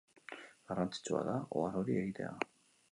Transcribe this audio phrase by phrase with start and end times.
[0.71, 2.35] Garrantzitsua da ohar hori egitea.